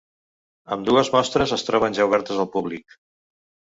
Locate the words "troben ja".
1.69-2.09